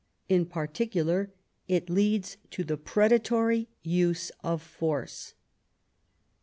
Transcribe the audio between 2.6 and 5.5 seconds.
the predatory use of force.